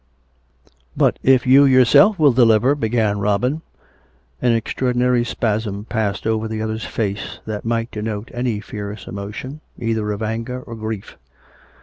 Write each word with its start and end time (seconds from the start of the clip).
"But 0.97 1.19
if 1.21 1.45
you 1.45 1.63
yourself 1.63 2.17
will 2.17 2.31
deliver" 2.33 2.73
began 2.75 3.19
Robin. 3.19 3.61
An 4.41 4.51
extraordinary 4.53 5.23
spasm 5.23 5.85
passed 5.85 6.25
over 6.25 6.47
the 6.47 6.59
other's 6.59 6.85
face, 6.85 7.39
that 7.45 7.65
might 7.65 7.91
denote 7.91 8.31
any 8.33 8.61
fierce 8.61 9.05
emotion, 9.05 9.61
either 9.77 10.11
of 10.11 10.23
anger 10.23 10.59
or 10.59 10.73
grief. 10.75 11.19